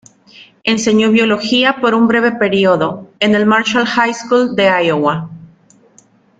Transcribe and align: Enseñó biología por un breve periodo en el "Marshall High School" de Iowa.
Enseñó 0.63 1.11
biología 1.11 1.75
por 1.79 1.93
un 1.93 2.07
breve 2.07 2.31
periodo 2.31 3.11
en 3.19 3.35
el 3.35 3.45
"Marshall 3.45 3.85
High 3.85 4.15
School" 4.15 4.55
de 4.55 4.67
Iowa. 4.87 5.29